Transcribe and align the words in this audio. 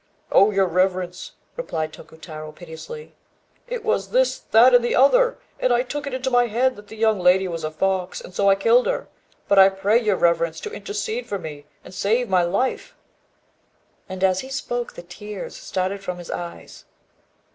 "Oh, 0.31 0.49
your 0.49 0.65
reverence," 0.65 1.33
replied 1.55 1.93
Tokutarô, 1.93 2.55
piteously, 2.55 3.13
"it 3.67 3.83
was 3.85 4.09
this, 4.09 4.39
that, 4.49 4.73
and 4.73 4.83
the 4.83 4.95
other: 4.95 5.37
and 5.59 5.71
I 5.71 5.83
took 5.83 6.07
it 6.07 6.13
into 6.15 6.31
my 6.31 6.47
head 6.47 6.75
that 6.75 6.87
the 6.87 6.95
young 6.95 7.19
lady 7.19 7.47
was 7.47 7.63
a 7.63 7.69
fox, 7.69 8.19
and 8.19 8.33
so 8.33 8.49
I 8.49 8.55
killed 8.55 8.87
her. 8.87 9.09
But 9.47 9.59
I 9.59 9.69
pray 9.69 10.01
your 10.01 10.15
reverence 10.15 10.59
to 10.61 10.71
intercede 10.71 11.27
for 11.27 11.37
me, 11.37 11.67
and 11.83 11.93
save 11.93 12.29
my 12.29 12.41
life;" 12.41 12.95
and 14.09 14.23
as 14.23 14.39
he 14.39 14.49
spoke, 14.49 14.93
the 14.95 15.03
tears 15.03 15.55
started 15.55 16.03
from 16.03 16.17
his 16.17 16.31
eyes. 16.31 16.85